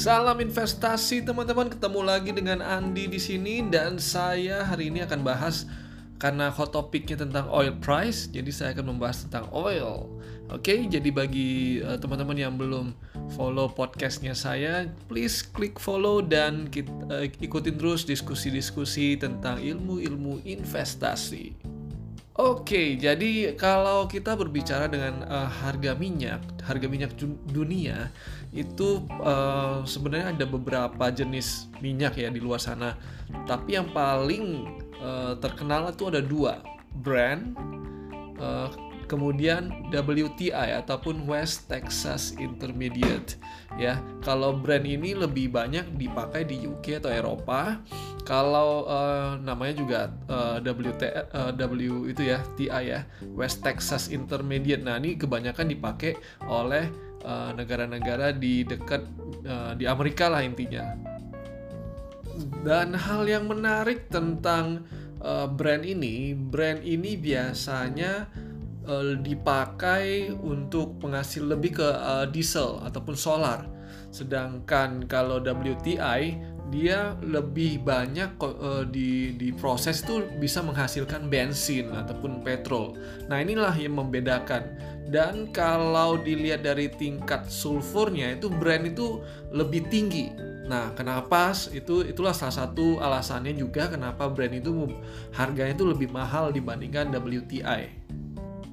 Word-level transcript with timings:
Salam 0.00 0.40
investasi 0.40 1.20
teman-teman, 1.28 1.68
ketemu 1.68 2.00
lagi 2.00 2.32
dengan 2.32 2.64
Andi 2.64 3.04
di 3.04 3.20
sini 3.20 3.60
dan 3.68 4.00
saya 4.00 4.64
hari 4.64 4.88
ini 4.88 5.04
akan 5.04 5.20
bahas 5.20 5.68
karena 6.16 6.48
hot 6.48 6.72
topiknya 6.72 7.20
tentang 7.20 7.44
oil 7.52 7.76
price, 7.84 8.24
jadi 8.32 8.48
saya 8.48 8.68
akan 8.72 8.96
membahas 8.96 9.28
tentang 9.28 9.52
oil. 9.52 10.08
Oke, 10.48 10.88
jadi 10.88 11.04
bagi 11.12 11.84
uh, 11.84 12.00
teman-teman 12.00 12.32
yang 12.32 12.56
belum 12.56 12.96
follow 13.36 13.68
podcastnya 13.68 14.32
saya, 14.32 14.88
please 15.04 15.44
klik 15.44 15.76
follow 15.76 16.24
dan 16.24 16.72
kita, 16.72 16.88
uh, 17.12 17.28
ikutin 17.28 17.76
terus 17.76 18.08
diskusi-diskusi 18.08 19.20
tentang 19.20 19.60
ilmu-ilmu 19.60 20.40
investasi. 20.48 21.69
Oke, 22.40 22.96
jadi 22.96 23.52
kalau 23.52 24.08
kita 24.08 24.32
berbicara 24.32 24.88
dengan 24.88 25.28
uh, 25.28 25.44
harga 25.44 25.92
minyak, 25.92 26.40
harga 26.64 26.88
minyak 26.88 27.12
dunia 27.52 28.08
itu 28.56 29.04
uh, 29.20 29.84
sebenarnya 29.84 30.32
ada 30.32 30.46
beberapa 30.48 31.12
jenis 31.12 31.68
minyak 31.84 32.16
ya 32.16 32.32
di 32.32 32.40
luar 32.40 32.56
sana. 32.56 32.96
Tapi 33.44 33.76
yang 33.76 33.92
paling 33.92 34.64
uh, 35.04 35.36
terkenal 35.36 35.92
itu 35.92 36.08
ada 36.08 36.24
dua, 36.24 36.64
brand, 37.04 37.52
uh, 38.40 38.72
kemudian 39.10 39.90
WTI 39.90 40.78
ataupun 40.78 41.26
West 41.26 41.66
Texas 41.66 42.38
Intermediate. 42.38 43.34
Ya, 43.74 43.98
kalau 44.22 44.54
brand 44.54 44.86
ini 44.86 45.18
lebih 45.18 45.50
banyak 45.50 45.98
dipakai 45.98 46.46
di 46.46 46.62
UK 46.62 47.02
atau 47.02 47.10
Eropa 47.10 47.82
kalau 48.22 48.86
uh, 48.86 49.34
namanya 49.42 49.74
juga 49.82 50.00
uh, 50.30 50.62
eh, 50.62 50.70
WT 50.70 51.02
uh, 51.34 51.50
eh, 51.50 51.66
W 51.66 52.06
itu 52.14 52.22
ya 52.30 52.38
TI 52.54 52.82
ya 52.86 53.00
West 53.34 53.66
Texas 53.66 54.06
Intermediate. 54.14 54.86
Nah 54.86 55.02
ini 55.02 55.18
kebanyakan 55.18 55.66
dipakai 55.66 56.14
oleh 56.46 56.86
negara-negara 57.52 58.32
uh, 58.32 58.36
di 58.38 58.64
dekat 58.64 59.04
uh, 59.44 59.76
di 59.76 59.84
Amerika 59.84 60.30
lah 60.30 60.40
intinya. 60.40 60.94
Dan 62.64 62.96
hal 62.96 63.28
yang 63.28 63.44
menarik 63.44 64.08
tentang 64.08 64.88
uh, 65.20 65.44
brand 65.44 65.84
ini, 65.84 66.32
brand 66.32 66.80
ini 66.80 67.20
biasanya 67.20 68.24
uh, 68.90 69.14
dipakai 69.14 70.34
untuk 70.42 70.98
penghasil 70.98 71.46
lebih 71.46 71.78
ke 71.78 71.88
uh, 71.88 72.26
diesel 72.26 72.82
ataupun 72.82 73.14
solar. 73.14 73.70
Sedangkan 74.10 75.06
kalau 75.06 75.38
WTI 75.38 76.50
dia 76.70 77.18
lebih 77.22 77.82
banyak 77.82 78.38
uh, 78.38 78.86
di 78.86 79.34
di 79.34 79.50
proses 79.50 80.02
itu 80.02 80.22
bisa 80.38 80.62
menghasilkan 80.62 81.30
bensin 81.30 81.90
ataupun 81.90 82.42
petrol. 82.42 82.98
Nah, 83.30 83.38
inilah 83.42 83.74
yang 83.78 83.98
membedakan. 83.98 84.66
Dan 85.10 85.50
kalau 85.50 86.22
dilihat 86.22 86.62
dari 86.62 86.86
tingkat 86.86 87.50
sulfurnya 87.50 88.38
itu 88.38 88.46
brand 88.46 88.86
itu 88.86 89.18
lebih 89.50 89.90
tinggi. 89.90 90.30
Nah, 90.70 90.94
kenapa 90.94 91.50
itu 91.74 92.06
itulah 92.06 92.30
salah 92.30 92.54
satu 92.62 93.02
alasannya 93.02 93.58
juga 93.58 93.90
kenapa 93.90 94.30
brand 94.30 94.54
itu 94.54 94.86
harganya 95.34 95.74
itu 95.74 95.82
lebih 95.82 96.14
mahal 96.14 96.54
dibandingkan 96.54 97.10
WTI. 97.10 97.90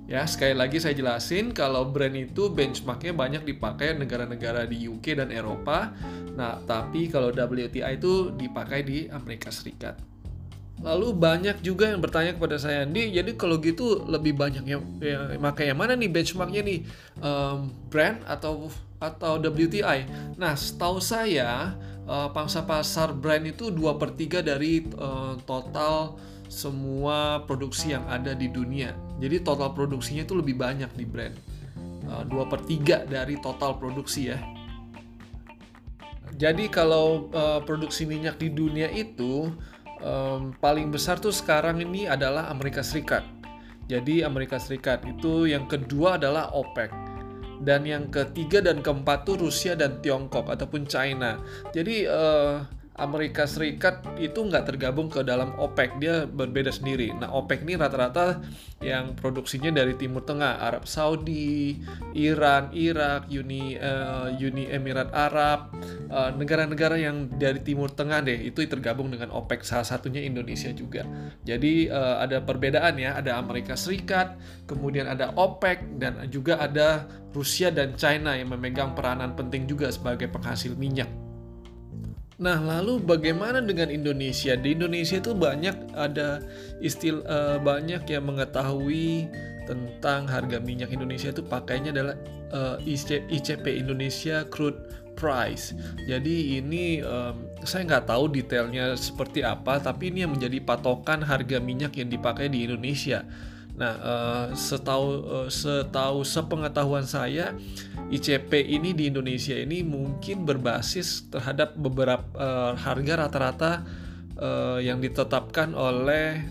Ya, 0.08 0.24
sekali 0.24 0.56
lagi 0.56 0.80
saya 0.80 0.96
jelasin 0.96 1.52
kalau 1.52 1.84
brand 1.92 2.16
itu 2.16 2.48
benchmarknya 2.48 3.12
banyak 3.12 3.44
dipakai 3.44 3.92
negara-negara 3.92 4.64
di 4.64 4.88
UK 4.88 5.20
dan 5.20 5.36
Eropa. 5.36 5.92
Nah, 6.32 6.64
tapi 6.64 7.12
kalau 7.12 7.36
WTI 7.36 8.00
itu 8.00 8.32
dipakai 8.32 8.88
di 8.88 9.12
Amerika 9.12 9.52
Serikat. 9.52 10.00
Lalu 10.80 11.12
banyak 11.12 11.60
juga 11.60 11.92
yang 11.92 12.00
bertanya 12.00 12.40
kepada 12.40 12.56
saya, 12.56 12.88
Andi, 12.88 13.12
jadi 13.12 13.36
kalau 13.36 13.60
gitu 13.60 14.08
lebih 14.08 14.38
banyak 14.38 14.64
yang, 14.64 14.80
ya, 15.04 15.36
pakai 15.44 15.76
yang 15.76 15.80
mana 15.84 15.98
nih 16.00 16.08
benchmarknya 16.08 16.62
nih, 16.64 16.80
um, 17.20 17.68
brand 17.92 18.24
atau 18.24 18.72
atau 19.04 19.42
WTI? 19.44 20.08
Nah, 20.40 20.56
setahu 20.56 21.04
saya 21.04 21.76
uh, 22.08 22.32
pangsa 22.32 22.64
pasar 22.64 23.12
brand 23.12 23.44
itu 23.44 23.76
dua 23.76 24.00
per 24.00 24.16
3 24.16 24.40
dari 24.40 24.88
uh, 24.96 25.36
total 25.44 26.16
semua 26.48 27.44
produksi 27.44 27.94
yang 27.94 28.08
ada 28.08 28.32
di 28.34 28.48
dunia. 28.48 28.96
Jadi 29.20 29.44
total 29.44 29.72
produksinya 29.76 30.24
itu 30.24 30.36
lebih 30.36 30.56
banyak 30.56 30.92
di 30.96 31.06
brand. 31.08 31.36
Uh, 32.08 32.48
per 32.48 32.64
3 32.64 33.08
dari 33.08 33.36
total 33.44 33.76
produksi 33.76 34.32
ya. 34.32 34.40
Jadi 36.38 36.70
kalau 36.70 37.28
uh, 37.34 37.60
produksi 37.66 38.06
minyak 38.06 38.38
di 38.38 38.54
dunia 38.54 38.88
itu 38.94 39.52
um, 40.00 40.54
paling 40.62 40.94
besar 40.94 41.18
tuh 41.18 41.34
sekarang 41.34 41.82
ini 41.82 42.06
adalah 42.06 42.48
Amerika 42.54 42.86
Serikat. 42.86 43.26
Jadi 43.90 44.22
Amerika 44.22 44.62
Serikat 44.62 45.04
itu 45.08 45.50
yang 45.50 45.66
kedua 45.66 46.22
adalah 46.22 46.54
OPEC 46.54 46.92
dan 47.66 47.88
yang 47.90 48.14
ketiga 48.14 48.62
dan 48.62 48.86
keempat 48.86 49.26
tuh 49.26 49.50
Rusia 49.50 49.74
dan 49.74 49.98
Tiongkok 50.04 50.46
ataupun 50.46 50.86
China. 50.86 51.42
Jadi 51.74 52.06
uh, 52.06 52.62
Amerika 52.98 53.46
Serikat 53.46 54.02
itu 54.18 54.42
nggak 54.42 54.74
tergabung 54.74 55.06
ke 55.06 55.22
dalam 55.22 55.54
OPEC, 55.54 56.02
dia 56.02 56.26
berbeda 56.26 56.74
sendiri. 56.74 57.14
Nah, 57.14 57.30
OPEC 57.30 57.62
ini 57.62 57.78
rata-rata 57.78 58.42
yang 58.82 59.14
produksinya 59.14 59.70
dari 59.70 59.94
Timur 59.94 60.26
Tengah, 60.26 60.58
Arab 60.58 60.90
Saudi, 60.90 61.78
Iran, 62.18 62.74
Irak, 62.74 63.30
Uni 63.30 63.78
uh, 63.78 64.34
Uni 64.34 64.66
Emirat 64.74 65.14
Arab, 65.14 65.78
eh, 66.10 66.32
negara-negara 66.34 66.98
uh, 66.98 67.02
yang 67.02 67.30
dari 67.38 67.62
Timur 67.62 67.94
Tengah 67.94 68.26
deh, 68.26 68.50
itu 68.50 68.66
tergabung 68.66 69.14
dengan 69.14 69.30
OPEC. 69.30 69.62
Salah 69.62 69.86
satunya 69.86 70.26
Indonesia 70.26 70.74
juga. 70.74 71.06
Jadi 71.46 71.94
uh, 71.94 72.18
ada 72.18 72.42
perbedaan 72.42 72.98
ya, 72.98 73.14
ada 73.14 73.38
Amerika 73.38 73.78
Serikat, 73.78 74.42
kemudian 74.66 75.06
ada 75.06 75.38
OPEC 75.38 76.02
dan 76.02 76.26
juga 76.34 76.58
ada 76.58 77.06
Rusia 77.30 77.70
dan 77.70 77.94
China 77.94 78.34
yang 78.34 78.50
memegang 78.50 78.98
peranan 78.98 79.38
penting 79.38 79.70
juga 79.70 79.94
sebagai 79.94 80.26
penghasil 80.34 80.74
minyak. 80.74 81.27
Nah, 82.38 82.62
lalu 82.62 83.02
bagaimana 83.02 83.66
dengan 83.66 83.90
Indonesia? 83.90 84.54
Di 84.54 84.78
Indonesia 84.78 85.18
itu 85.18 85.34
banyak 85.34 85.98
ada 85.98 86.38
istilah 86.78 87.26
uh, 87.26 87.58
banyak 87.58 88.06
yang 88.06 88.30
mengetahui 88.30 89.26
tentang 89.66 90.30
harga 90.30 90.62
minyak 90.62 90.94
Indonesia 90.94 91.34
itu 91.34 91.42
pakainya 91.42 91.90
adalah 91.92 92.16
uh, 92.54 92.78
ICP 93.28 93.66
Indonesia 93.82 94.46
Crude 94.48 94.78
Price. 95.18 95.74
Jadi 96.06 96.62
ini 96.62 97.02
um, 97.02 97.50
saya 97.66 97.90
nggak 97.90 98.06
tahu 98.06 98.30
detailnya 98.30 98.94
seperti 98.94 99.42
apa, 99.42 99.82
tapi 99.82 100.14
ini 100.14 100.22
yang 100.24 100.38
menjadi 100.38 100.62
patokan 100.62 101.26
harga 101.26 101.58
minyak 101.58 101.98
yang 101.98 102.14
dipakai 102.14 102.54
di 102.54 102.70
Indonesia. 102.70 103.26
Nah, 103.78 103.94
uh, 104.02 104.46
setahu 104.58 105.08
uh, 105.22 105.50
setahu 105.54 106.26
sepengetahuan 106.26 107.06
saya, 107.06 107.54
ICP 108.10 108.50
ini 108.66 108.98
di 108.98 109.14
Indonesia 109.14 109.54
ini 109.54 109.86
mungkin 109.86 110.50
berbasis 110.50 111.30
terhadap 111.30 111.78
beberapa 111.78 112.26
uh, 112.34 112.74
harga 112.74 113.14
rata-rata 113.30 113.86
uh, 114.42 114.82
yang 114.82 114.98
ditetapkan 114.98 115.78
oleh 115.78 116.42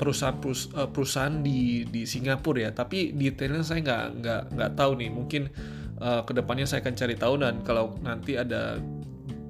perusahaan 0.00 0.40
perusahaan 0.88 1.36
di 1.44 1.84
di 1.84 2.08
Singapura 2.08 2.68
ya. 2.68 2.70
Tapi 2.72 3.12
detailnya 3.12 3.60
saya 3.60 3.84
nggak 3.84 4.04
nggak 4.24 4.42
nggak 4.56 4.70
tahu 4.72 4.92
nih. 4.96 5.10
Mungkin 5.12 5.42
uh, 6.00 6.24
ke 6.24 6.32
depannya 6.32 6.64
saya 6.64 6.80
akan 6.80 6.94
cari 6.96 7.16
tahu 7.20 7.34
dan 7.44 7.60
kalau 7.60 7.92
nanti 8.00 8.40
ada 8.40 8.80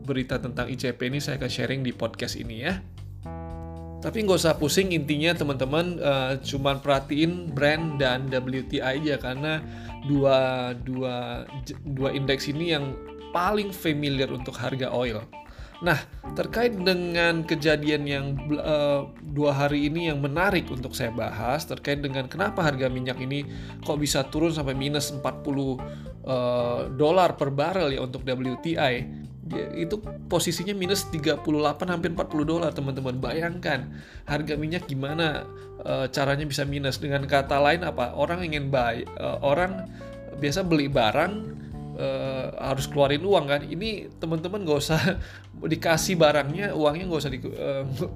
berita 0.03 0.43
tentang 0.43 0.67
ICP 0.67 0.99
ini 1.07 1.23
saya 1.23 1.39
akan 1.39 1.47
sharing 1.47 1.81
di 1.87 1.95
podcast 1.95 2.35
ini 2.35 2.67
ya. 2.67 2.83
Tapi 4.00 4.25
nggak 4.25 4.41
usah 4.41 4.56
pusing 4.56 4.97
intinya 4.97 5.37
teman-teman 5.37 6.00
uh, 6.00 6.33
cuman 6.41 6.81
perhatiin 6.81 7.53
brand 7.53 8.00
dan 8.00 8.33
WTI 8.33 8.81
aja 8.81 9.21
karena 9.21 9.61
dua 10.09 10.72
dua 10.72 11.44
dua 11.84 12.09
indeks 12.16 12.49
ini 12.49 12.72
yang 12.72 12.97
paling 13.37 13.69
familiar 13.71 14.33
untuk 14.33 14.56
harga 14.56 14.89
oil. 14.89 15.21
Nah, 15.81 15.97
terkait 16.37 16.77
dengan 16.77 17.41
kejadian 17.41 18.05
yang 18.05 18.27
uh, 18.53 19.09
dua 19.33 19.53
hari 19.56 19.89
ini 19.89 20.12
yang 20.12 20.21
menarik 20.21 20.69
untuk 20.69 20.93
saya 20.93 21.09
bahas 21.09 21.65
terkait 21.65 22.05
dengan 22.05 22.28
kenapa 22.28 22.60
harga 22.60 22.93
minyak 22.93 23.16
ini 23.16 23.49
kok 23.81 23.97
bisa 23.97 24.28
turun 24.28 24.53
sampai 24.53 24.77
minus 24.77 25.09
40 25.09 25.25
uh, 25.25 25.25
eh, 25.25 25.77
dolar 27.01 27.33
per 27.33 27.48
barrel 27.48 27.97
ya 27.97 28.04
untuk 28.04 28.28
WTI 28.28 29.28
itu 29.75 29.99
posisinya 30.31 30.71
minus 30.73 31.11
38 31.11 31.43
hampir 31.91 32.11
40 32.15 32.47
dolar 32.47 32.71
teman-teman. 32.71 33.19
Bayangkan 33.19 33.91
harga 34.25 34.55
minyak 34.55 34.87
gimana 34.87 35.47
e, 35.83 36.07
caranya 36.15 36.47
bisa 36.47 36.63
minus? 36.63 37.03
Dengan 37.03 37.27
kata 37.27 37.59
lain 37.59 37.83
apa? 37.83 38.15
Orang 38.15 38.47
ingin 38.47 38.71
buy 38.71 39.03
e, 39.03 39.27
orang 39.43 39.91
biasa 40.39 40.63
beli 40.63 40.87
barang 40.87 41.33
e, 41.99 42.07
harus 42.63 42.87
keluarin 42.87 43.27
uang 43.27 43.47
kan? 43.51 43.63
Ini 43.67 44.15
teman-teman 44.23 44.63
gak 44.63 44.79
usah 44.79 45.03
dikasih 45.73 46.15
barangnya 46.15 46.73
uangnya 46.73 47.11
gak 47.11 47.21
usah 47.27 47.33
di, 47.35 47.39
e, 47.43 47.71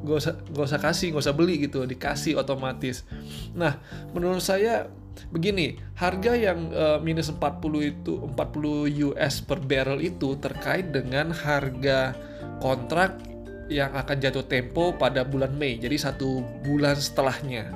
gak 0.06 0.18
usah 0.22 0.34
gak 0.38 0.66
usah 0.70 0.80
kasih 0.80 1.14
gak 1.14 1.24
usah 1.26 1.34
beli 1.34 1.66
gitu. 1.66 1.82
Dikasih 1.82 2.38
otomatis. 2.38 3.02
Nah 3.58 3.82
menurut 4.14 4.42
saya 4.42 4.86
begini, 5.30 5.78
harga 5.98 6.32
yang 6.34 6.70
uh, 6.70 6.98
minus 7.02 7.30
40 7.30 7.40
itu 7.82 8.14
40 8.34 9.10
US 9.12 9.34
per 9.42 9.58
barrel 9.62 10.00
itu 10.02 10.38
terkait 10.38 10.90
dengan 10.90 11.30
harga 11.30 12.14
kontrak 12.58 13.18
yang 13.72 13.92
akan 13.96 14.16
jatuh 14.20 14.44
tempo 14.44 14.92
pada 14.94 15.24
bulan 15.24 15.52
Mei. 15.56 15.80
Jadi 15.80 15.96
satu 15.96 16.44
bulan 16.64 16.96
setelahnya. 16.96 17.72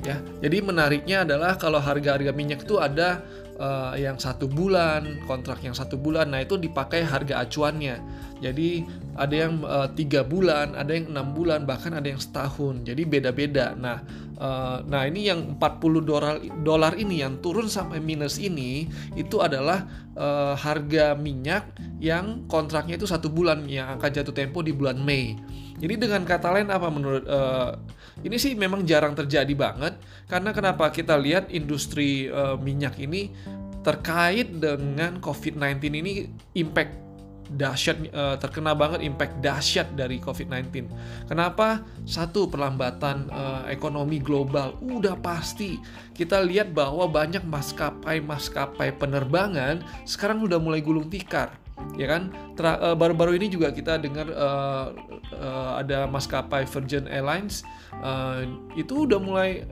Ya, 0.00 0.16
jadi 0.40 0.64
menariknya 0.64 1.28
adalah 1.28 1.60
kalau 1.60 1.76
harga-harga 1.76 2.32
minyak 2.32 2.64
itu 2.64 2.80
ada 2.80 3.20
uh, 3.60 3.92
yang 4.00 4.16
satu 4.16 4.48
bulan, 4.48 5.20
kontrak 5.28 5.60
yang 5.60 5.76
satu 5.76 6.00
bulan, 6.00 6.32
nah 6.32 6.40
itu 6.40 6.56
dipakai 6.56 7.04
harga 7.04 7.44
acuannya. 7.44 8.00
Jadi 8.40 8.88
ada 9.20 9.34
yang 9.36 9.60
uh, 9.62 9.88
tiga 9.92 10.24
bulan, 10.24 10.72
ada 10.72 10.96
yang 10.96 11.12
enam 11.12 11.36
bulan, 11.36 11.68
bahkan 11.68 11.92
ada 11.92 12.08
yang 12.08 12.16
setahun. 12.16 12.88
Jadi 12.88 13.04
beda-beda. 13.04 13.76
Nah, 13.76 14.00
uh, 14.40 14.80
nah 14.88 15.04
ini 15.04 15.28
yang 15.28 15.60
40 15.60 16.08
dolar 16.08 16.40
dolar 16.64 16.96
ini 16.96 17.20
yang 17.20 17.38
turun 17.44 17.68
sampai 17.68 18.00
minus 18.00 18.40
ini 18.40 18.88
itu 19.12 19.44
adalah 19.44 19.84
uh, 20.16 20.56
harga 20.56 21.12
minyak 21.14 21.76
yang 22.00 22.48
kontraknya 22.48 22.96
itu 22.96 23.04
satu 23.04 23.28
bulan 23.28 23.68
yang 23.68 24.00
akan 24.00 24.10
jatuh 24.10 24.32
tempo 24.32 24.64
di 24.64 24.72
bulan 24.72 24.96
Mei. 24.96 25.36
Jadi 25.80 25.96
dengan 25.96 26.24
kata 26.24 26.52
lain 26.52 26.68
apa 26.68 26.88
menurut 26.92 27.24
uh, 27.24 27.76
ini 28.20 28.36
sih 28.36 28.52
memang 28.52 28.84
jarang 28.84 29.16
terjadi 29.16 29.52
banget 29.56 29.96
karena 30.28 30.52
kenapa 30.52 30.92
kita 30.92 31.16
lihat 31.16 31.48
industri 31.48 32.28
uh, 32.28 32.56
minyak 32.60 33.00
ini 33.00 33.32
terkait 33.80 34.60
dengan 34.60 35.16
COVID-19 35.24 35.80
ini 35.88 36.12
impact 36.52 37.09
dahsyat 37.56 37.98
uh, 38.14 38.36
terkena 38.38 38.72
banget 38.76 39.02
impact 39.02 39.42
dahsyat 39.42 39.90
dari 39.98 40.22
COVID-19. 40.22 40.86
Kenapa? 41.26 41.82
Satu 42.06 42.46
perlambatan 42.46 43.26
uh, 43.30 43.62
ekonomi 43.66 44.22
global 44.22 44.78
udah 44.78 45.18
pasti. 45.18 45.82
Kita 46.14 46.38
lihat 46.44 46.70
bahwa 46.70 47.10
banyak 47.10 47.42
maskapai-maskapai 47.42 48.94
penerbangan 49.00 49.82
sekarang 50.06 50.46
udah 50.46 50.60
mulai 50.62 50.84
gulung 50.84 51.10
tikar. 51.10 51.56
Ya 51.96 52.06
kan? 52.12 52.28
Eh, 52.60 52.96
baru-baru 52.96 53.40
ini 53.40 53.48
juga 53.48 53.72
kita 53.72 53.96
dengar 53.96 54.28
uh, 54.28 54.92
uh, 55.32 55.72
ada 55.80 56.04
maskapai 56.04 56.68
Virgin 56.68 57.08
Airlines 57.08 57.64
uh, 58.04 58.44
itu 58.76 59.08
udah 59.08 59.16
mulai 59.16 59.64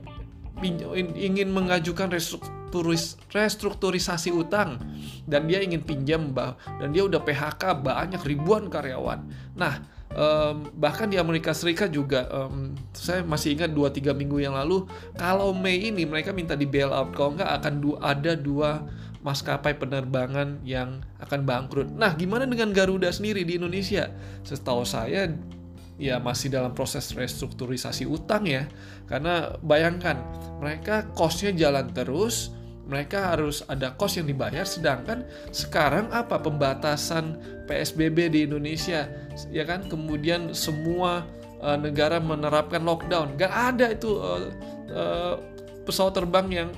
ingin 1.15 1.49
mengajukan 1.49 2.11
restrukturisasi 3.33 4.29
utang 4.35 4.79
dan 5.25 5.47
dia 5.49 5.63
ingin 5.63 5.81
pinjam 5.81 6.33
dan 6.33 6.89
dia 6.91 7.03
udah 7.05 7.21
PHK 7.23 7.83
banyak 7.83 8.21
ribuan 8.23 8.67
karyawan. 8.69 9.25
Nah, 9.55 9.81
um, 10.13 10.69
bahkan 10.77 11.09
di 11.09 11.17
Amerika 11.17 11.53
Serikat 11.53 11.93
juga 11.93 12.29
um, 12.29 12.73
saya 12.93 13.21
masih 13.25 13.57
ingat 13.57 13.71
2-3 13.73 14.13
minggu 14.13 14.41
yang 14.41 14.55
lalu 14.57 14.85
kalau 15.17 15.53
Mei 15.53 15.89
ini 15.89 16.05
mereka 16.05 16.33
minta 16.33 16.53
di 16.57 16.65
bailout 16.65 17.13
kalau 17.13 17.35
nggak 17.37 17.51
akan 17.61 17.73
du 17.81 17.97
ada 17.99 18.33
dua 18.37 18.85
maskapai 19.19 19.75
penerbangan 19.75 20.63
yang 20.63 21.03
akan 21.19 21.43
bangkrut. 21.43 21.91
Nah, 21.91 22.15
gimana 22.15 22.47
dengan 22.47 22.71
Garuda 22.71 23.11
sendiri 23.11 23.43
di 23.43 23.59
Indonesia? 23.59 24.07
Setahu 24.47 24.87
saya 24.87 25.27
ya 25.99 26.17
masih 26.17 26.47
dalam 26.47 26.71
proses 26.71 27.11
restrukturisasi 27.11 28.07
utang 28.07 28.47
ya. 28.47 28.65
Karena 29.05 29.59
bayangkan, 29.59 30.15
mereka 30.63 31.05
kosnya 31.13 31.51
jalan 31.51 31.91
terus, 31.91 32.55
mereka 32.89 33.35
harus 33.35 33.61
ada 33.69 33.93
kos 33.93 34.17
yang 34.17 34.25
dibayar 34.25 34.65
sedangkan 34.65 35.21
sekarang 35.53 36.09
apa 36.09 36.41
pembatasan 36.41 37.37
PSBB 37.69 38.33
di 38.33 38.39
Indonesia 38.49 39.05
ya 39.53 39.61
kan? 39.67 39.85
Kemudian 39.85 40.57
semua 40.57 41.27
uh, 41.61 41.77
negara 41.77 42.17
menerapkan 42.17 42.81
lockdown. 42.81 43.37
Gak 43.37 43.53
ada 43.53 43.93
itu 43.93 44.17
uh, 44.17 44.49
uh, 44.89 45.35
pesawat 45.85 46.17
terbang 46.17 46.47
yang 46.49 46.69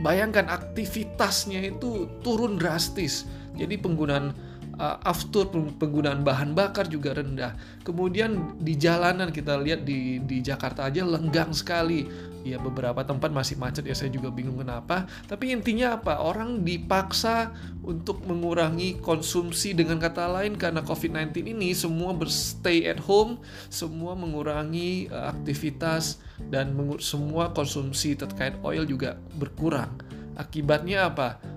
bayangkan 0.00 0.48
aktivitasnya 0.48 1.76
itu 1.76 2.08
turun 2.24 2.56
drastis. 2.56 3.28
Jadi 3.54 3.78
penggunaan 3.78 4.32
uh, 4.78 4.98
aftur 5.02 5.50
penggunaan 5.50 6.26
bahan 6.26 6.52
bakar 6.52 6.90
juga 6.90 7.14
rendah. 7.16 7.54
Kemudian 7.86 8.58
di 8.58 8.74
jalanan 8.74 9.30
kita 9.30 9.58
lihat 9.58 9.86
di 9.86 10.22
di 10.22 10.42
Jakarta 10.42 10.86
aja 10.88 11.06
lenggang 11.06 11.54
sekali. 11.54 12.32
Ya 12.44 12.60
beberapa 12.60 13.00
tempat 13.00 13.32
masih 13.32 13.56
macet 13.56 13.88
ya 13.88 13.96
saya 13.96 14.12
juga 14.12 14.28
bingung 14.28 14.60
kenapa. 14.60 15.08
Tapi 15.24 15.56
intinya 15.56 15.96
apa? 15.96 16.20
Orang 16.20 16.60
dipaksa 16.60 17.56
untuk 17.80 18.20
mengurangi 18.28 19.00
konsumsi 19.00 19.72
dengan 19.72 19.96
kata 19.96 20.28
lain 20.28 20.60
karena 20.60 20.84
COVID-19 20.84 21.56
ini 21.56 21.72
semua 21.72 22.12
berstay 22.12 22.84
at 22.84 23.00
home, 23.00 23.40
semua 23.72 24.12
mengurangi 24.12 25.08
uh, 25.08 25.32
aktivitas 25.32 26.20
dan 26.52 26.76
semua 27.00 27.56
konsumsi 27.56 28.12
terkait 28.12 28.60
oil 28.60 28.84
juga 28.84 29.16
berkurang. 29.40 29.96
Akibatnya 30.36 31.08
apa? 31.08 31.53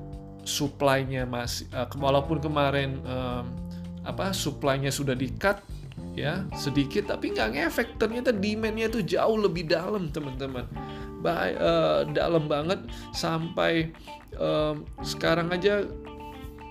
Supply-nya 0.48 1.28
masih 1.28 1.68
uh, 1.76 1.92
walaupun 2.00 2.40
kemarin 2.40 3.04
um, 3.04 3.52
apa 4.08 4.32
supply-nya 4.32 4.88
sudah 4.88 5.12
di-cut 5.12 5.60
ya 6.16 6.48
sedikit 6.56 7.12
tapi 7.12 7.36
nggak 7.36 7.60
ngefek. 7.60 7.88
Ternyata 8.00 8.32
demand-nya 8.32 8.88
itu 8.88 9.04
jauh 9.04 9.36
lebih 9.36 9.68
dalam 9.68 10.08
teman-teman. 10.10 10.64
Uh, 11.28 12.08
dalam 12.16 12.48
banget 12.48 12.80
sampai 13.12 13.92
um, 14.40 14.88
sekarang 15.04 15.52
aja 15.52 15.84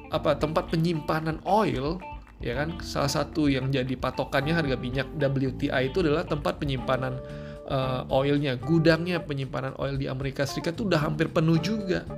apa 0.08 0.38
tempat 0.38 0.72
penyimpanan 0.72 1.42
oil 1.44 2.00
ya 2.40 2.54
kan 2.56 2.78
salah 2.80 3.10
satu 3.10 3.50
yang 3.50 3.68
jadi 3.68 3.90
patokannya 3.98 4.54
harga 4.54 4.76
minyak 4.78 5.08
WTI 5.18 5.92
itu 5.92 6.00
adalah 6.00 6.24
tempat 6.24 6.56
penyimpanan 6.56 7.20
uh, 7.68 8.08
oilnya. 8.08 8.56
Gudangnya 8.56 9.20
penyimpanan 9.20 9.76
oil 9.76 10.00
di 10.00 10.08
Amerika 10.08 10.48
Serikat 10.48 10.78
itu 10.80 10.88
udah 10.88 11.04
hampir 11.04 11.28
penuh 11.28 11.60
juga 11.60 12.08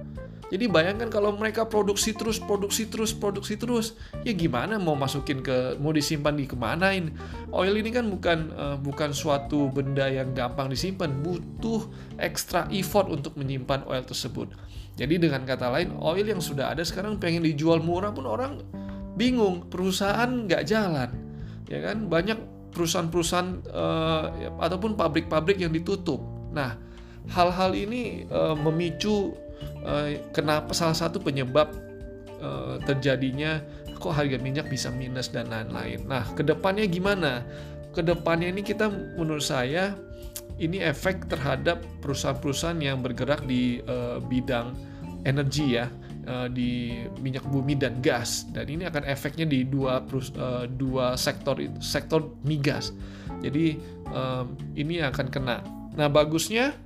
jadi 0.48 0.64
bayangkan 0.64 1.12
kalau 1.12 1.36
mereka 1.36 1.68
produksi 1.68 2.16
terus, 2.16 2.40
produksi 2.40 2.88
terus, 2.88 3.12
produksi 3.12 3.60
terus, 3.60 4.00
ya 4.24 4.32
gimana 4.32 4.80
mau 4.80 4.96
masukin 4.96 5.44
ke, 5.44 5.76
mau 5.76 5.92
disimpan 5.92 6.32
di 6.32 6.48
kemanain? 6.48 7.12
Oil 7.52 7.76
ini 7.76 7.92
kan 7.92 8.08
bukan 8.08 8.38
uh, 8.56 8.76
bukan 8.80 9.12
suatu 9.12 9.68
benda 9.68 10.08
yang 10.08 10.32
gampang 10.32 10.72
disimpan, 10.72 11.12
butuh 11.20 11.84
extra 12.16 12.64
effort 12.72 13.12
untuk 13.12 13.36
menyimpan 13.36 13.84
oil 13.84 14.00
tersebut. 14.00 14.48
Jadi 14.96 15.20
dengan 15.20 15.44
kata 15.44 15.68
lain, 15.68 15.92
oil 16.00 16.24
yang 16.24 16.40
sudah 16.40 16.72
ada 16.72 16.80
sekarang 16.80 17.20
pengen 17.20 17.44
dijual 17.44 17.84
murah 17.84 18.10
pun 18.16 18.24
orang 18.24 18.64
bingung, 19.20 19.68
perusahaan 19.68 20.48
nggak 20.48 20.64
jalan, 20.64 21.12
ya 21.68 21.84
kan? 21.84 22.08
Banyak 22.08 22.72
perusahaan-perusahaan 22.72 23.50
uh, 23.68 24.24
ataupun 24.64 24.96
pabrik-pabrik 24.96 25.60
yang 25.60 25.76
ditutup. 25.76 26.24
Nah, 26.56 26.80
hal-hal 27.28 27.76
ini 27.76 28.24
uh, 28.32 28.56
memicu 28.56 29.36
Eh, 29.88 30.20
kenapa 30.36 30.76
salah 30.76 30.92
satu 30.92 31.16
penyebab 31.16 31.72
uh, 32.44 32.76
terjadinya 32.84 33.62
kok 33.96 34.12
harga 34.12 34.36
minyak 34.36 34.68
bisa 34.68 34.92
minus 34.92 35.32
dan 35.32 35.48
lain-lain. 35.48 36.04
Nah, 36.04 36.28
ke 36.36 36.44
depannya 36.44 36.84
gimana? 36.84 37.40
Ke 37.96 38.04
depannya 38.04 38.52
ini 38.52 38.60
kita 38.60 38.90
menurut 38.90 39.42
saya 39.42 39.96
ini 40.60 40.82
efek 40.82 41.30
terhadap 41.32 41.80
perusahaan-perusahaan 42.04 42.78
yang 42.82 43.00
bergerak 43.00 43.46
di 43.48 43.80
uh, 43.88 44.20
bidang 44.20 44.76
energi 45.24 45.78
ya, 45.78 45.88
di 46.52 47.00
minyak 47.24 47.42
bumi 47.48 47.74
dan 47.74 47.98
gas. 48.04 48.46
Dan 48.52 48.68
ini 48.68 48.84
akan 48.86 49.02
efeknya 49.08 49.48
di 49.48 49.64
dua 49.66 50.04
dua 50.76 51.16
sektor 51.16 51.58
sektor 51.80 52.36
migas. 52.46 52.94
Jadi 53.40 53.80
ini 54.78 54.94
akan 55.02 55.26
kena. 55.32 55.64
Nah, 55.98 56.06
bagusnya 56.06 56.76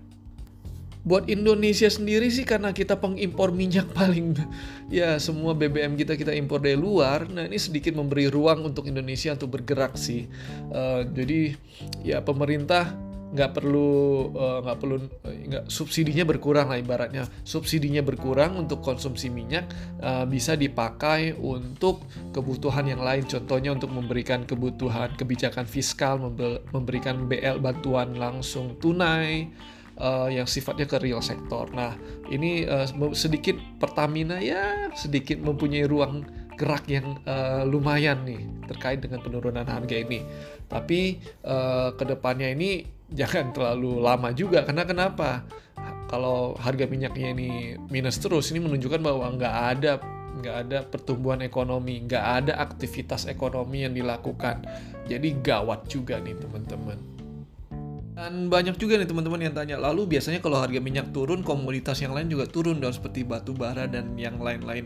buat 1.02 1.26
Indonesia 1.26 1.90
sendiri 1.90 2.30
sih 2.30 2.46
karena 2.46 2.70
kita 2.70 2.94
pengimpor 2.94 3.50
minyak 3.50 3.90
paling 3.90 4.38
ya 4.88 5.18
semua 5.18 5.52
BBM 5.52 5.98
kita 5.98 6.14
kita 6.14 6.30
impor 6.34 6.62
dari 6.62 6.78
luar. 6.78 7.26
Nah 7.26 7.46
ini 7.46 7.58
sedikit 7.58 7.98
memberi 7.98 8.30
ruang 8.30 8.62
untuk 8.70 8.86
Indonesia 8.86 9.34
untuk 9.34 9.58
bergerak 9.58 9.98
sih. 9.98 10.30
Uh, 10.70 11.02
jadi 11.10 11.58
ya 12.06 12.22
pemerintah 12.22 12.94
nggak 13.32 13.56
perlu 13.56 14.28
eh, 14.36 14.58
nggak 14.60 14.76
uh, 14.76 14.80
perlu 14.80 14.96
nggak 15.24 15.64
subsidinya 15.72 16.20
berkurang 16.28 16.68
lah 16.68 16.76
ibaratnya. 16.76 17.24
Subsidinya 17.42 18.04
berkurang 18.04 18.60
untuk 18.60 18.84
konsumsi 18.84 19.32
minyak 19.32 19.72
uh, 20.04 20.28
bisa 20.28 20.52
dipakai 20.52 21.32
untuk 21.40 22.04
kebutuhan 22.36 22.92
yang 22.92 23.00
lain. 23.00 23.24
Contohnya 23.24 23.72
untuk 23.72 23.88
memberikan 23.88 24.44
kebutuhan 24.44 25.16
kebijakan 25.16 25.64
fiskal 25.64 26.20
memberikan 26.76 27.24
BL 27.24 27.56
bantuan 27.58 28.20
langsung 28.20 28.76
tunai 28.76 29.48
uh, 29.98 30.28
yang 30.28 30.48
sifatnya 30.48 30.88
ke 30.88 30.96
real 31.02 31.20
sektor. 31.20 31.68
Nah, 31.72 31.96
ini 32.30 32.64
uh, 32.64 32.86
sedikit 33.12 33.58
Pertamina 33.76 34.38
ya 34.38 34.88
sedikit 34.94 35.40
mempunyai 35.40 35.84
ruang 35.88 36.24
gerak 36.56 36.84
yang 36.86 37.18
uh, 37.24 37.64
lumayan 37.64 38.22
nih 38.22 38.44
terkait 38.68 39.02
dengan 39.02 39.20
penurunan 39.24 39.66
harga 39.66 39.96
ini. 39.96 40.22
Tapi 40.68 41.18
uh, 41.44 41.92
ke 41.96 42.04
depannya 42.06 42.52
ini 42.52 42.86
jangan 43.18 43.52
terlalu 43.52 44.00
lama 44.00 44.32
juga 44.32 44.64
karena 44.64 44.84
kenapa? 44.88 45.44
Kalau 46.12 46.52
harga 46.60 46.84
minyaknya 46.84 47.32
ini 47.32 47.50
minus 47.88 48.20
terus, 48.20 48.52
ini 48.52 48.60
menunjukkan 48.60 49.00
bahwa 49.00 49.32
nggak 49.32 49.56
ada 49.72 49.92
nggak 50.32 50.56
ada 50.68 50.78
pertumbuhan 50.84 51.40
ekonomi, 51.40 52.04
nggak 52.04 52.24
ada 52.44 52.52
aktivitas 52.60 53.24
ekonomi 53.32 53.88
yang 53.88 53.96
dilakukan. 53.96 54.60
Jadi 55.08 55.40
gawat 55.40 55.88
juga 55.88 56.20
nih 56.20 56.36
teman-teman. 56.36 57.11
Dan 58.12 58.52
banyak 58.52 58.76
juga 58.76 59.00
nih 59.00 59.08
teman-teman 59.08 59.40
yang 59.40 59.56
tanya, 59.56 59.80
lalu 59.80 60.04
biasanya 60.04 60.44
kalau 60.44 60.60
harga 60.60 60.76
minyak 60.84 61.16
turun, 61.16 61.40
komoditas 61.40 61.96
yang 62.04 62.12
lain 62.12 62.28
juga 62.28 62.44
turun 62.44 62.76
dong 62.76 62.92
seperti 62.92 63.24
batu 63.24 63.56
bara 63.56 63.88
dan 63.88 64.12
yang 64.20 64.36
lain-lain. 64.36 64.84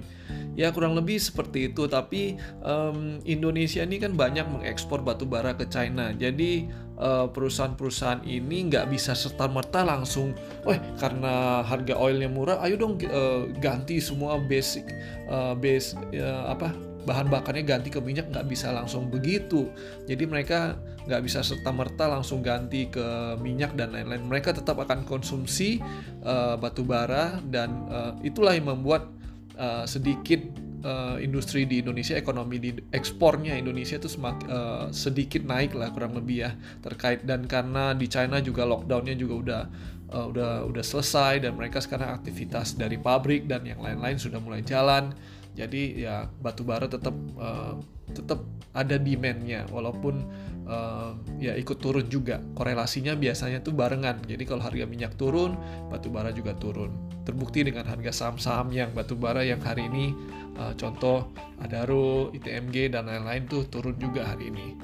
Ya 0.55 0.71
kurang 0.71 0.95
lebih 0.95 1.19
seperti 1.19 1.75
itu, 1.75 1.91
tapi 1.91 2.39
um, 2.63 3.19
Indonesia 3.27 3.83
ini 3.83 3.99
kan 3.99 4.15
banyak 4.15 4.47
mengekspor 4.47 5.03
batu 5.03 5.27
bara 5.27 5.59
ke 5.59 5.67
China. 5.67 6.15
Jadi 6.15 6.71
uh, 7.03 7.27
perusahaan-perusahaan 7.27 8.23
ini 8.23 8.71
nggak 8.71 8.95
bisa 8.95 9.11
serta-merta 9.13 9.83
langsung, 9.83 10.31
wah 10.63 10.79
karena 10.97 11.67
harga 11.67 11.99
oilnya 11.99 12.31
murah, 12.31 12.63
ayo 12.63 12.79
dong 12.79 12.95
uh, 13.11 13.51
ganti 13.59 13.99
semua 13.99 14.39
basic 14.39 14.87
uh, 15.27 15.53
base 15.59 15.99
uh, 16.15 16.55
apa 16.55 16.71
bahan 17.07 17.31
bakarnya 17.31 17.63
ganti 17.63 17.89
ke 17.89 18.03
minyak 18.03 18.29
nggak 18.35 18.47
bisa 18.51 18.75
langsung 18.75 19.07
begitu. 19.07 19.71
Jadi 20.11 20.27
mereka 20.27 20.75
nggak 21.07 21.23
bisa 21.23 21.41
serta 21.47 21.71
merta 21.71 22.11
langsung 22.11 22.43
ganti 22.43 22.91
ke 22.91 23.39
minyak 23.39 23.79
dan 23.79 23.95
lain-lain. 23.95 24.27
Mereka 24.27 24.59
tetap 24.59 24.83
akan 24.83 25.07
konsumsi 25.07 25.79
uh, 26.27 26.59
batu 26.59 26.83
bara 26.83 27.39
dan 27.47 27.87
uh, 27.87 28.13
itulah 28.27 28.59
yang 28.59 28.75
membuat 28.75 29.07
uh, 29.55 29.87
sedikit 29.87 30.43
uh, 30.83 31.17
industri 31.23 31.63
di 31.63 31.79
Indonesia, 31.79 32.19
ekonomi 32.19 32.59
di 32.59 32.71
ekspornya 32.91 33.55
Indonesia 33.55 34.03
itu 34.03 34.11
semak, 34.11 34.43
uh, 34.51 34.91
sedikit 34.91 35.47
naik 35.47 35.79
lah 35.79 35.95
kurang 35.95 36.19
lebih 36.19 36.37
ya 36.43 36.51
terkait 36.83 37.23
dan 37.23 37.47
karena 37.47 37.95
di 37.95 38.11
China 38.11 38.43
juga 38.43 38.67
lockdownnya 38.67 39.15
juga 39.15 39.35
udah 39.35 39.63
uh, 40.11 40.27
udah 40.31 40.53
udah 40.67 40.85
selesai 40.85 41.43
dan 41.43 41.55
mereka 41.55 41.83
sekarang 41.83 42.15
aktivitas 42.15 42.75
dari 42.79 42.99
pabrik 42.99 43.51
dan 43.51 43.67
yang 43.67 43.79
lain-lain 43.79 44.19
sudah 44.19 44.39
mulai 44.39 44.63
jalan 44.63 45.15
jadi 45.57 45.83
ya 45.97 46.15
batu 46.45 46.69
bara 46.69 46.85
tetap 46.85 47.17
uh, 47.41 47.81
tetap 48.13 48.45
ada 48.77 49.01
demandnya. 49.01 49.65
Walaupun 49.73 50.21
uh, 50.69 51.17
ya 51.41 51.57
ikut 51.57 51.81
turun 51.81 52.05
juga. 52.13 52.45
Korelasinya 52.55 53.17
biasanya 53.17 53.65
tuh 53.65 53.73
barengan. 53.73 54.21
Jadi 54.29 54.45
kalau 54.45 54.61
harga 54.61 54.85
minyak 54.85 55.17
turun 55.17 55.57
batu 55.89 56.13
bara 56.13 56.29
juga 56.31 56.53
turun. 56.61 56.93
Terbukti 57.25 57.65
dengan 57.65 57.89
harga 57.89 58.13
saham-saham 58.13 58.69
yang 58.71 58.93
batu 58.93 59.17
bara 59.17 59.43
yang 59.43 59.59
hari 59.65 59.89
ini 59.89 60.13
uh, 60.61 60.77
contoh 60.77 61.33
Adaro, 61.65 62.29
ITMG 62.37 62.93
dan 62.93 63.09
lain-lain 63.09 63.49
tuh 63.49 63.65
turun 63.67 63.97
juga 63.97 64.29
hari 64.29 64.53
ini. 64.53 64.77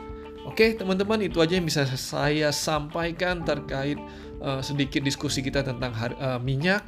Oke 0.43 0.75
teman-teman 0.75 1.23
itu 1.23 1.39
aja 1.39 1.55
yang 1.55 1.69
bisa 1.69 1.87
saya 1.87 2.51
sampaikan 2.51 3.47
terkait 3.47 4.01
uh, 4.43 4.59
sedikit 4.59 5.05
diskusi 5.05 5.45
kita 5.45 5.61
tentang 5.61 5.93
uh, 6.17 6.41
minyak. 6.41 6.81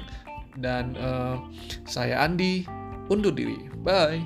Dan 0.54 0.94
uh, 0.94 1.42
saya 1.82 2.22
Andi 2.22 2.62
undur 3.10 3.34
diri. 3.34 3.73
Bye. 3.84 4.24